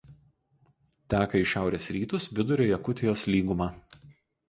[1.15, 3.73] Teka į šiaurės rytus Vidurio Jakutijos lyguma.